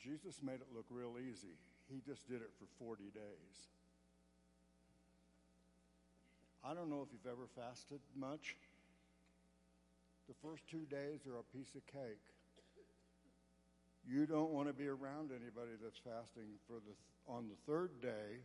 [0.00, 1.60] Jesus made it look real easy.
[1.92, 3.56] He just did it for 40 days.
[6.64, 8.56] I don't know if you've ever fasted much.
[10.28, 12.22] The first two days are a piece of cake.
[14.08, 16.94] You don't want to be around anybody that's fasting for the
[17.30, 18.42] on the third day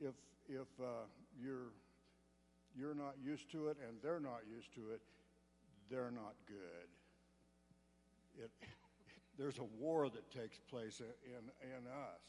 [0.00, 0.14] if
[0.48, 1.08] if uh,
[1.40, 1.72] you're
[2.76, 5.00] you're not used to it and they're not used to it.
[5.90, 6.88] They're not good.
[8.44, 8.50] It
[9.38, 12.22] there's a war that takes place in in us,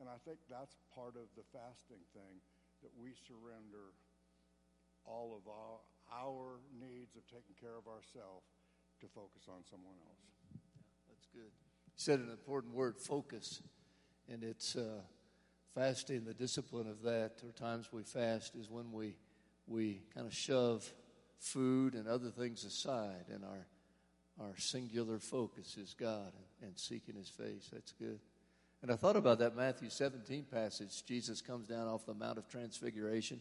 [0.00, 2.36] and I think that's part of the fasting thing
[2.84, 3.96] that we surrender
[5.08, 5.80] all of our
[6.12, 8.46] our needs of taking care of ourselves
[9.00, 10.24] to focus on someone else.
[11.08, 11.65] That's good.
[11.96, 13.62] Said an important word, focus.
[14.30, 15.00] And it's uh,
[15.74, 19.16] fasting, the discipline of that, or times we fast, is when we,
[19.66, 20.90] we kind of shove
[21.38, 23.66] food and other things aside, and our,
[24.40, 27.70] our singular focus is God and, and seeking His face.
[27.72, 28.20] That's good.
[28.82, 31.04] And I thought about that Matthew 17 passage.
[31.04, 33.40] Jesus comes down off the Mount of Transfiguration,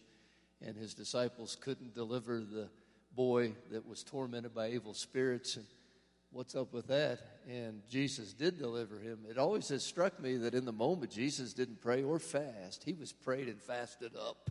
[0.61, 2.69] and his disciples couldn't deliver the
[3.15, 5.57] boy that was tormented by evil spirits.
[5.57, 5.65] And
[6.35, 7.19] what's up with that?
[7.49, 9.19] And Jesus did deliver him.
[9.29, 12.83] It always has struck me that in the moment, Jesus didn't pray or fast.
[12.83, 14.49] He was prayed and fasted up.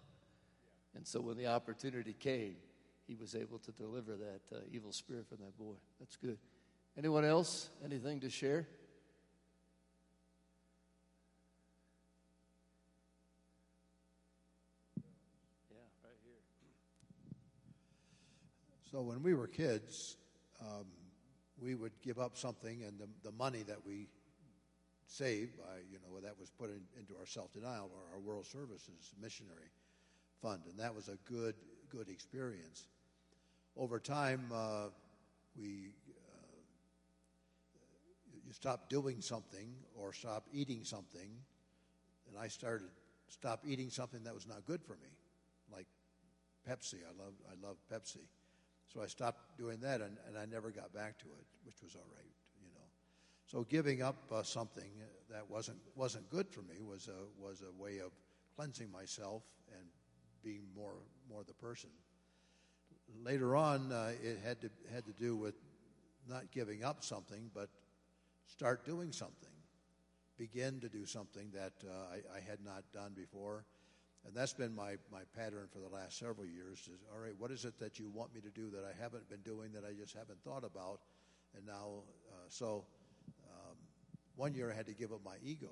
[0.97, 2.57] And so when the opportunity came,
[3.07, 5.74] he was able to deliver that uh, evil spirit from that boy.
[6.01, 6.39] That's good.
[6.97, 7.68] Anyone else?
[7.85, 8.66] Anything to share?
[15.70, 16.41] Yeah, right here.
[18.91, 20.16] So when we were kids,
[20.62, 20.87] um,
[21.65, 24.07] we would give up something, and the, the money that we
[25.07, 29.15] saved, by, you know, that was put in, into our self-denial or our World Services
[29.21, 29.71] missionary
[30.43, 31.55] fund, and that was a good,
[31.91, 32.87] good experience.
[33.77, 34.89] Over time, uh,
[35.59, 36.57] we uh,
[38.47, 41.31] you stop doing something or stop eating something,
[42.29, 42.89] and I started
[43.29, 45.09] stop eating something that was not good for me,
[45.73, 45.87] like
[46.69, 46.99] Pepsi.
[47.03, 48.27] I love I love Pepsi.
[48.95, 51.97] So I stopped doing that, and, and I never got back to it, which was
[51.97, 52.30] all right,
[52.62, 52.86] you know.
[53.47, 54.90] So giving up uh, something
[55.30, 58.12] that wasn't wasn't good for me was a was a way of
[58.55, 59.42] cleansing myself
[59.72, 59.84] and
[60.45, 60.95] being more
[61.28, 61.90] more the person.
[63.24, 65.55] Later on, uh, it had to had to do with
[66.28, 67.68] not giving up something, but
[68.47, 69.51] start doing something.
[70.38, 73.64] Begin to do something that uh, I, I had not done before.
[74.27, 77.51] And that's been my, my pattern for the last several years is, all right, what
[77.51, 79.93] is it that you want me to do that I haven't been doing that I
[79.93, 81.01] just haven't thought about?
[81.57, 82.85] And now, uh, so
[83.45, 83.77] um,
[84.37, 85.70] one year I had to give up my ego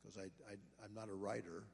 [0.00, 0.54] because I, I,
[0.84, 1.64] I'm not a writer,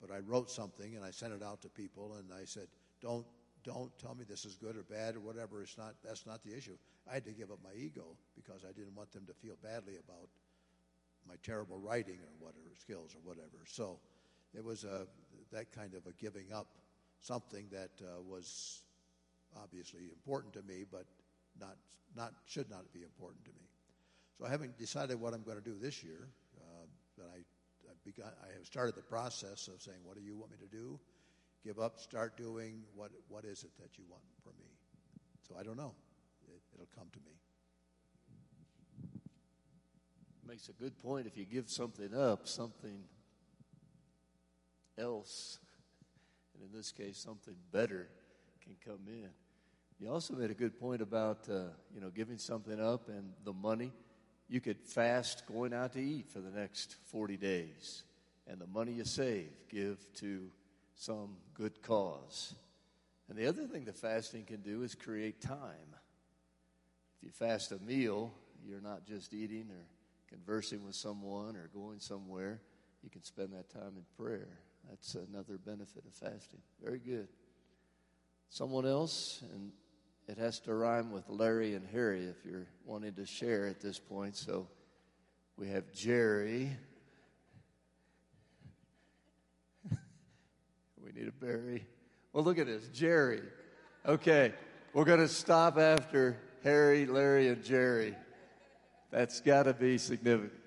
[0.00, 2.68] but I wrote something and I sent it out to people and I said,
[3.02, 3.26] don't,
[3.64, 5.62] don't tell me this is good or bad or whatever.
[5.62, 6.76] It's not, that's not the issue.
[7.10, 8.04] I had to give up my ego
[8.36, 10.28] because I didn't want them to feel badly about
[11.28, 13.64] my terrible writing or whatever skills or whatever.
[13.66, 13.98] So,
[14.54, 15.06] it was a,
[15.52, 16.66] that kind of a giving up
[17.20, 18.82] something that uh, was
[19.62, 21.04] obviously important to me, but
[21.58, 21.76] not,
[22.16, 23.66] not, should not be important to me.
[24.38, 26.86] So I haven't decided what I'm going to do this year, uh,
[27.16, 27.38] but I,
[27.90, 30.76] I've begun, I have started the process of saying, what do you want me to
[30.76, 30.98] do?
[31.62, 34.70] Give up, start doing, what, what is it that you want from me?
[35.46, 35.92] So I don't know.
[36.48, 37.32] It, it'll come to me.
[40.48, 41.26] Makes a good point.
[41.26, 43.04] If you give something up, something
[45.00, 45.58] else,
[46.54, 48.08] and in this case, something better
[48.62, 49.30] can come in.
[49.98, 53.52] You also made a good point about uh, you know giving something up and the
[53.52, 53.92] money.
[54.48, 58.02] You could fast going out to eat for the next 40 days,
[58.46, 60.50] and the money you save give to
[60.94, 62.54] some good cause.
[63.28, 65.94] And the other thing that fasting can do is create time.
[67.16, 68.32] If you fast a meal,
[68.66, 69.86] you're not just eating or
[70.28, 72.60] conversing with someone or going somewhere,
[73.02, 74.58] you can spend that time in prayer.
[74.90, 76.58] That's another benefit of fasting.
[76.82, 77.28] Very good.
[78.48, 79.70] Someone else, and
[80.26, 84.00] it has to rhyme with Larry and Harry if you're wanting to share at this
[84.00, 84.36] point.
[84.36, 84.66] So
[85.56, 86.76] we have Jerry.
[91.00, 91.86] we need a Barry.
[92.32, 93.42] Well, look at this Jerry.
[94.04, 94.52] Okay,
[94.92, 98.16] we're going to stop after Harry, Larry, and Jerry.
[99.12, 100.59] That's got to be significant.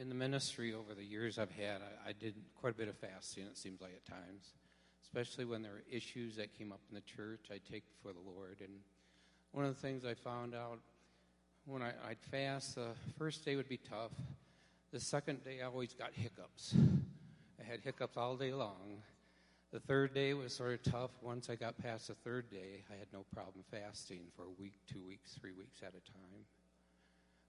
[0.00, 2.96] In the ministry over the years I've had, I, I did quite a bit of
[2.96, 4.52] fasting, it seems like at times,
[5.02, 8.30] especially when there were issues that came up in the church, I'd take before the
[8.30, 8.56] Lord.
[8.60, 8.80] And
[9.52, 10.78] one of the things I found out
[11.64, 14.12] when I, I'd fast, the first day would be tough.
[14.92, 16.74] The second day, I always got hiccups.
[17.60, 19.02] I had hiccups all day long.
[19.72, 21.12] The third day was sort of tough.
[21.22, 24.74] Once I got past the third day, I had no problem fasting for a week,
[24.92, 26.44] two weeks, three weeks at a time.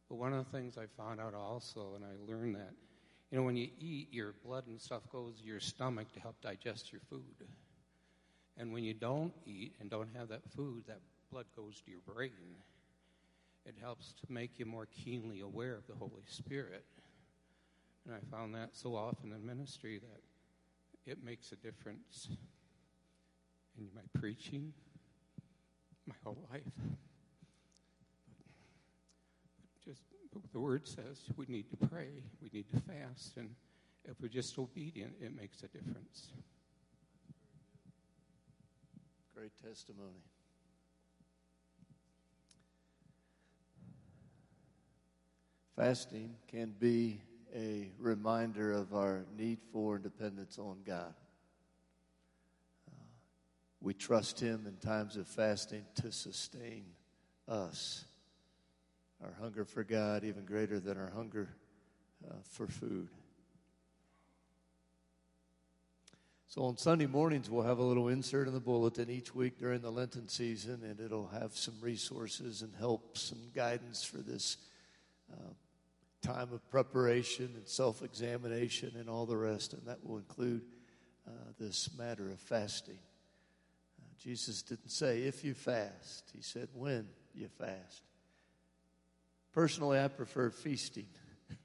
[0.10, 2.74] But one of the things I found out also, and I learned that,
[3.32, 6.40] you know, when you eat, your blood and stuff goes to your stomach to help
[6.42, 7.48] digest your food.
[8.58, 11.00] And when you don't eat and don't have that food, that
[11.32, 12.58] blood goes to your brain.
[13.66, 16.86] It helps to make you more keenly aware of the Holy Spirit.
[18.06, 22.28] And I found that so often in ministry that it makes a difference
[23.78, 24.74] in my preaching,
[26.06, 26.62] my whole life.
[29.86, 30.02] Just
[30.52, 32.10] the word says we need to pray,
[32.42, 33.50] we need to fast, and
[34.06, 36.32] if we're just obedient, it makes a difference.
[39.36, 40.24] Great testimony.
[45.76, 47.20] Fasting can be
[47.56, 51.14] a reminder of our need for dependence on God.
[52.88, 52.96] Uh,
[53.82, 56.86] we trust Him in times of fasting to sustain
[57.48, 58.06] us.
[59.24, 61.48] Our hunger for God, even greater than our hunger
[62.30, 63.08] uh, for food.
[66.48, 69.82] So on Sunday mornings, we'll have a little insert in the bulletin each week during
[69.82, 74.58] the Lenten season, and it'll have some resources and helps and guidance for this
[75.32, 75.54] uh,
[76.22, 80.64] time of preparation and self examination and all the rest, and that will include
[81.26, 83.00] uh, this matter of fasting.
[84.02, 88.04] Uh, Jesus didn't say if you fast, He said when you fast.
[89.54, 91.06] Personally, I prefer feasting.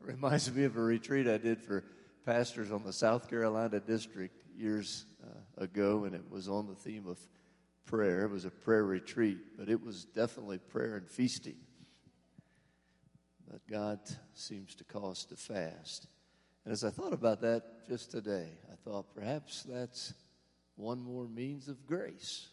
[0.00, 1.82] reminds me of a retreat I did for
[2.26, 7.06] pastors on the South Carolina district years uh, ago, and it was on the theme
[7.06, 7.18] of
[7.86, 8.24] prayer.
[8.24, 11.56] It was a prayer retreat, but it was definitely prayer and feasting.
[13.50, 14.00] But God
[14.34, 16.06] seems to call us to fast.
[16.64, 20.12] And as I thought about that just today, I thought perhaps that's
[20.74, 22.48] one more means of grace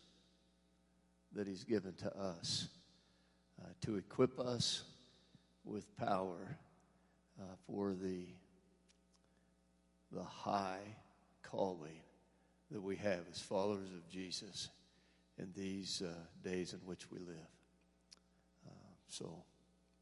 [1.33, 2.69] that He's given to us
[3.63, 4.83] uh, to equip us
[5.63, 6.57] with power
[7.39, 8.25] uh, for the
[10.11, 10.95] the high
[11.41, 11.99] calling
[12.71, 14.69] that we have as followers of Jesus
[15.37, 17.49] in these uh, days in which we live.
[18.65, 19.43] Uh, so,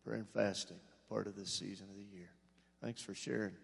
[0.04, 2.30] prayer and fasting, part of this season of the year.
[2.82, 3.56] Thanks for sharing,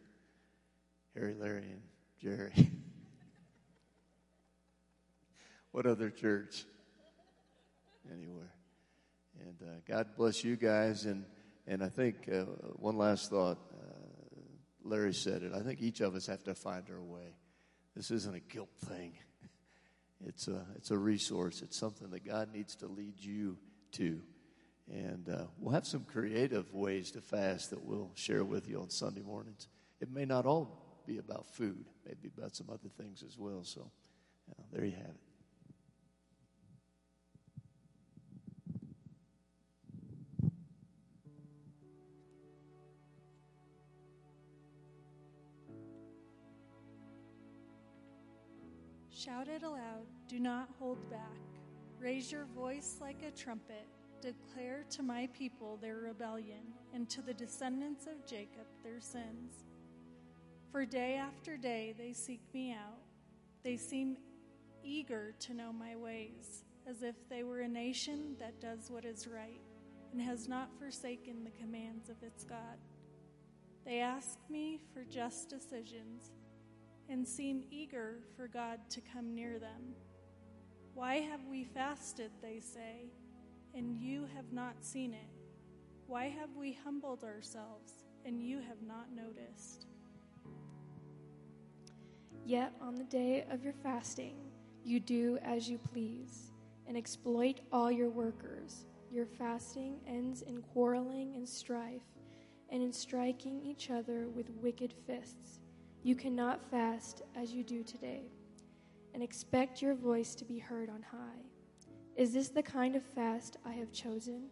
[1.15, 1.81] Harry, Larry, and
[2.21, 2.53] Jerry.
[5.71, 6.65] what other church?
[8.09, 8.56] Anywhere.
[9.45, 11.05] And uh, God bless you guys.
[11.05, 11.25] And,
[11.65, 12.43] and I think uh,
[12.75, 13.59] one last thought.
[14.87, 15.51] Larry said it.
[15.53, 17.35] I think each of us have to find our way.
[17.95, 19.13] This isn't a guilt thing.
[20.25, 21.61] It's a, it's a resource.
[21.61, 23.55] It's something that God needs to lead you
[23.91, 24.19] to.
[24.91, 28.89] And uh, we'll have some creative ways to fast that we'll share with you on
[28.89, 29.67] Sunday mornings.
[30.01, 33.63] It may not all be about food, maybe about some other things as well.
[33.63, 33.91] So
[34.49, 35.26] uh, there you have it.
[49.27, 51.19] Shout it aloud, do not hold back.
[51.99, 53.85] Raise your voice like a trumpet.
[54.21, 56.61] Declare to my people their rebellion,
[56.93, 59.65] and to the descendants of Jacob their sins.
[60.71, 63.01] For day after day they seek me out.
[63.63, 64.15] They seem
[64.81, 69.27] eager to know my ways, as if they were a nation that does what is
[69.27, 69.59] right
[70.13, 72.77] and has not forsaken the commands of its God.
[73.85, 76.31] They ask me for just decisions
[77.09, 79.95] and seem eager for God to come near them.
[80.93, 83.11] Why have we fasted, they say,
[83.75, 85.29] and you have not seen it?
[86.07, 89.85] Why have we humbled ourselves, and you have not noticed?
[92.45, 94.35] Yet on the day of your fasting,
[94.83, 96.51] you do as you please,
[96.87, 98.85] and exploit all your workers.
[99.11, 102.01] Your fasting ends in quarreling and strife,
[102.69, 105.59] and in striking each other with wicked fists.
[106.07, 108.31] You cannot fast as you do today,
[109.13, 111.43] and expect your voice to be heard on high.
[112.15, 114.43] Is this the kind of fast I have chosen?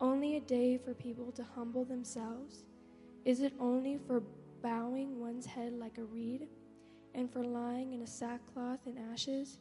[0.00, 2.66] Only a day for people to humble themselves?
[3.24, 4.22] Is it only for
[4.62, 6.46] bowing one's head like a reed,
[7.16, 9.58] and for lying in a sackcloth and ashes?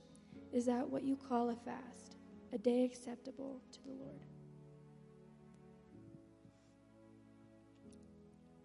[0.54, 2.18] Is that what you call a fast,
[2.54, 4.35] a day acceptable to the Lord?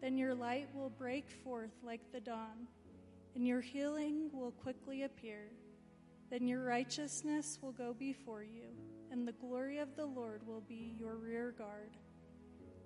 [0.00, 2.68] Then your light will break forth like the dawn,
[3.34, 5.50] and your healing will quickly appear.
[6.30, 8.68] Then your righteousness will go before you,
[9.10, 11.96] and the glory of the Lord will be your rear guard.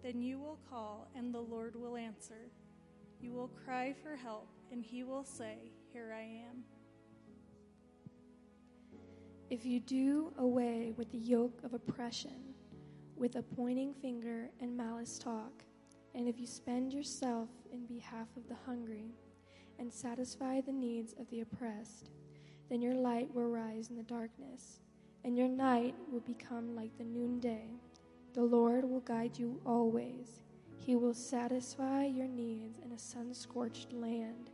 [0.03, 2.51] Then you will call, and the Lord will answer.
[3.21, 6.65] You will cry for help, and he will say, Here I am.
[9.51, 12.55] If you do away with the yoke of oppression,
[13.17, 15.63] with a pointing finger and malice talk,
[16.15, 19.15] and if you spend yourself in behalf of the hungry
[19.79, 22.11] and satisfy the needs of the oppressed,
[22.69, 24.81] then your light will rise in the darkness,
[25.25, 27.67] and your night will become like the noonday.
[28.35, 30.43] The Lord will guide you always.
[30.77, 34.51] He will satisfy your needs in a sun scorched land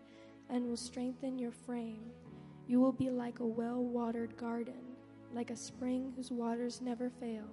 [0.51, 2.11] and will strengthen your frame.
[2.67, 4.97] You will be like a well watered garden,
[5.33, 7.45] like a spring whose waters never fail.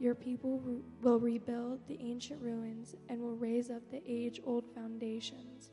[0.00, 0.62] Your people
[1.02, 5.72] will rebuild the ancient ruins and will raise up the age old foundations.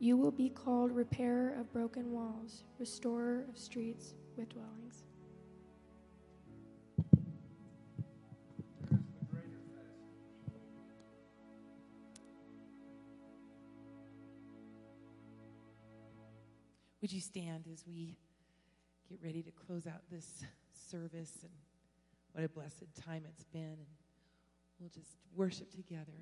[0.00, 5.04] You will be called repairer of broken walls, restorer of streets with dwellings.
[17.00, 18.18] Would you stand as we
[19.08, 20.42] get ready to close out this
[20.72, 21.52] service and
[22.32, 23.86] what a blessed time it's been and
[24.80, 26.12] we'll just worship together.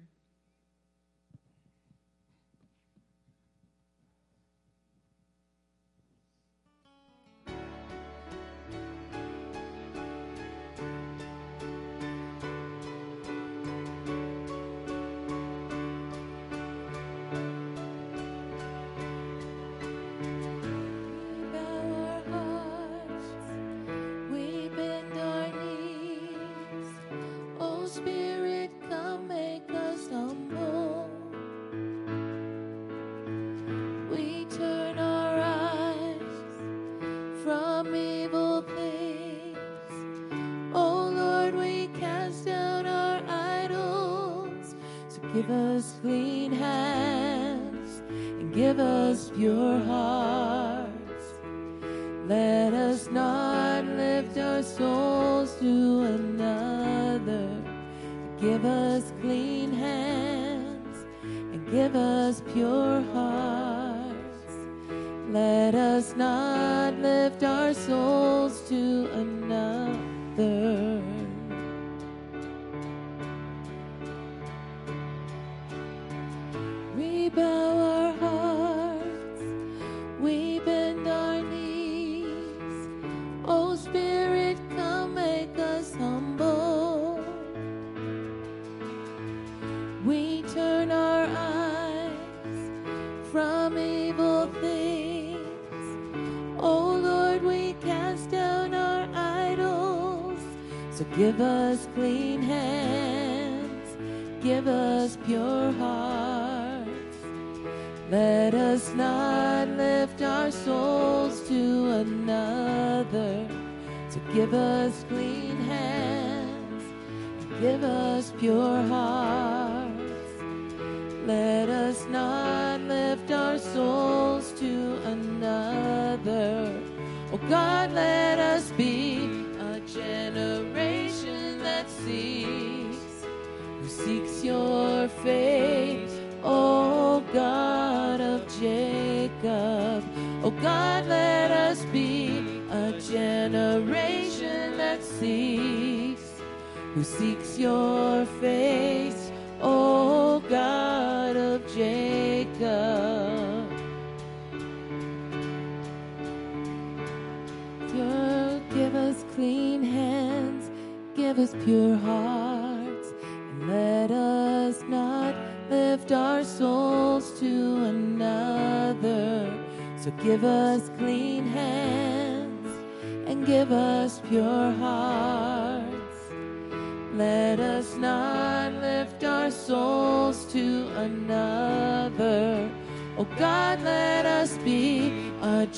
[65.37, 70.86] Let us not lift our souls to another.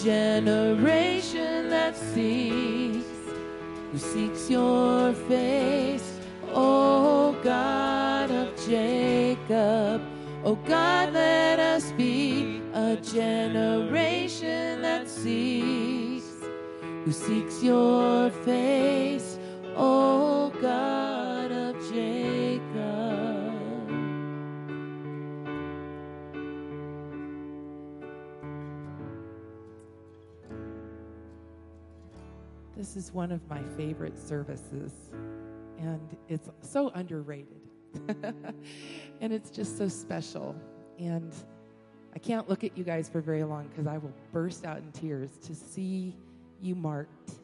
[0.02, 3.06] Generation that seeks,
[3.90, 6.18] who seeks your face,
[6.52, 10.02] oh God of Jacob.
[10.44, 16.26] Oh God, let us be a generation that seeks,
[17.04, 19.38] who seeks your face,
[19.76, 20.17] oh
[32.98, 34.92] is one of my favorite services,
[35.78, 37.60] and it's so underrated.
[39.20, 40.56] and it's just so special.
[40.98, 41.32] And
[42.14, 44.90] I can't look at you guys for very long because I will burst out in
[44.90, 46.16] tears to see
[46.60, 47.34] you marked.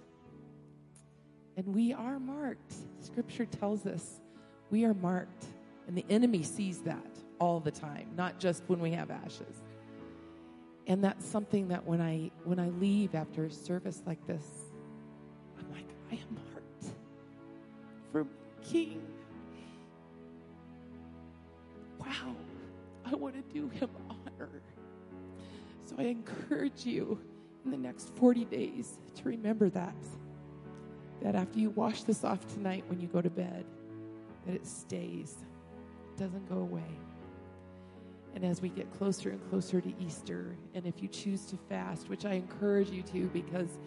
[1.56, 2.74] And we are marked.
[3.00, 4.20] Scripture tells us
[4.70, 5.46] we are marked.
[5.86, 9.62] And the enemy sees that all the time, not just when we have ashes.
[10.88, 14.63] And that's something that when I when I leave after a service like this,
[16.14, 16.38] Am
[18.12, 18.26] for
[18.62, 19.02] King.
[21.98, 22.36] Wow,
[23.04, 24.48] I want to do him honor.
[25.84, 27.18] So I encourage you
[27.64, 29.96] in the next 40 days to remember that.
[31.22, 33.64] That after you wash this off tonight when you go to bed,
[34.46, 35.36] that it stays,
[36.12, 36.98] it doesn't go away.
[38.34, 42.08] And as we get closer and closer to Easter, and if you choose to fast,
[42.08, 43.78] which I encourage you to because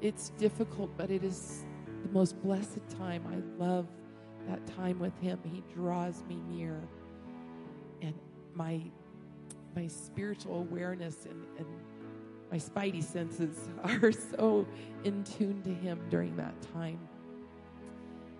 [0.00, 1.64] it's difficult, but it is
[2.04, 3.24] the most blessed time.
[3.30, 3.88] I love
[4.46, 5.40] that time with Him.
[5.44, 6.80] He draws me near.
[8.02, 8.14] And
[8.54, 8.80] my,
[9.74, 11.66] my spiritual awareness and, and
[12.50, 14.66] my spidey senses are so
[15.04, 17.00] in tune to Him during that time.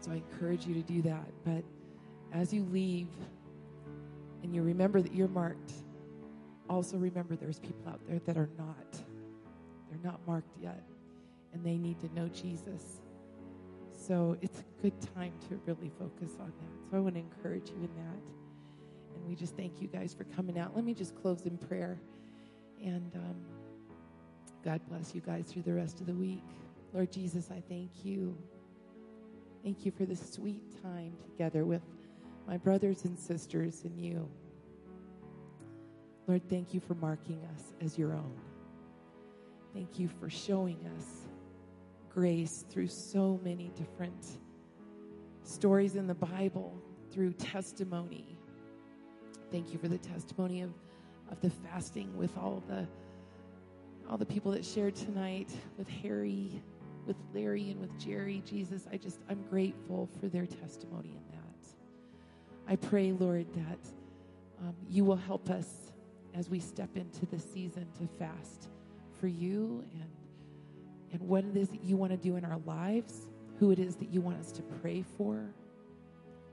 [0.01, 1.27] So I encourage you to do that.
[1.45, 1.65] But
[2.33, 3.09] as you leave,
[4.43, 5.73] and you remember that you're marked,
[6.69, 8.93] also remember there's people out there that are not.
[9.89, 10.83] They're not marked yet,
[11.55, 13.01] and they need to know Jesus.
[14.07, 16.91] So it's a good time to really focus on that.
[16.91, 18.25] So I want to encourage you in that.
[19.15, 20.77] And we just thank you guys for coming out.
[20.77, 21.99] Let me just close in prayer.
[22.83, 23.37] And um,
[24.63, 26.45] God bless you guys through the rest of the week.
[26.93, 28.37] Lord Jesus, I thank you.
[29.63, 31.83] Thank you for this sweet time together with
[32.47, 34.29] my brothers and sisters and you.
[36.27, 38.35] Lord, thank you for marking us as your own.
[39.73, 41.24] Thank you for showing us
[42.15, 44.39] grace through so many different
[45.43, 48.39] stories in the Bible, through testimony.
[49.51, 50.71] Thank you for the testimony of,
[51.31, 52.87] of the fasting with all the
[54.09, 55.49] all the people that shared tonight
[55.79, 56.63] with Harry,
[57.07, 58.43] with Larry, and with Jerry.
[58.47, 61.69] Jesus, I just I'm grateful for their testimony in that.
[62.69, 63.79] I pray, Lord, that
[64.61, 65.93] um, you will help us
[66.35, 68.69] as we step into this season to fast
[69.19, 70.11] for you and
[71.15, 73.29] and what it is that you want to do in our lives,
[73.61, 75.55] who it is that you want us to pray for.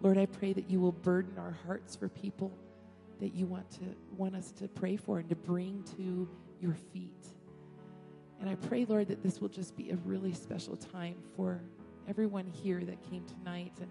[0.01, 2.55] Lord, I pray that you will burden our hearts for people
[3.19, 7.27] that you want to want us to pray for and to bring to your feet.
[8.39, 11.59] And I pray, Lord, that this will just be a really special time for
[12.07, 13.89] everyone here that came tonight and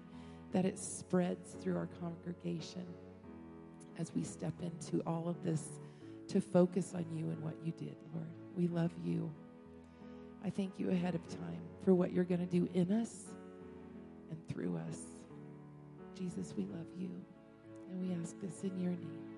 [0.53, 2.87] that it spreads through our congregation
[3.99, 5.81] as we step into all of this
[6.29, 8.27] to focus on you and what you did, Lord.
[8.57, 9.33] We love you.
[10.45, 13.27] I thank you ahead of time for what you're going to do in us
[14.31, 14.99] and through us.
[16.17, 17.11] Jesus, we love you.
[17.91, 19.30] And we ask this in your name.